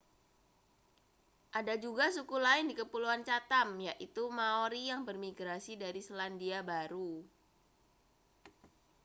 [1.59, 7.11] ada juga suku lain di kepulauan chatham yaitu maori yang bermigrasi dari selandia baru